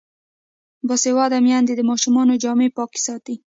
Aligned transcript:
باسواده 0.87 1.37
میندې 1.45 1.73
د 1.75 1.81
ماشومانو 1.89 2.33
جامې 2.43 2.67
پاکې 2.77 2.99
ساتي. 3.07 3.35